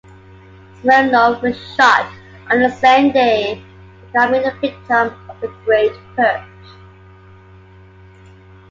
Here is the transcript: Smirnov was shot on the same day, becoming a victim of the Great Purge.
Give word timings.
Smirnov 0.79 1.43
was 1.43 1.55
shot 1.75 2.11
on 2.49 2.59
the 2.59 2.71
same 2.71 3.11
day, 3.11 3.63
becoming 4.07 4.43
a 4.45 4.51
victim 4.59 5.13
of 5.29 5.39
the 5.41 5.47
Great 5.63 5.93
Purge. 6.15 6.73